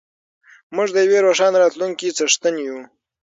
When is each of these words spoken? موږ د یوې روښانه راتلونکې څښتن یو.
موږ 0.75 0.87
د 0.93 0.97
یوې 1.05 1.19
روښانه 1.25 1.57
راتلونکې 1.63 2.07
څښتن 2.17 2.55
یو. 2.67 2.79